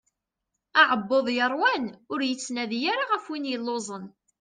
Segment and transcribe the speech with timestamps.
[0.81, 4.05] Aɛebbuḍ yeṛwan ur yettnadi ara ɣef win yelluẓen.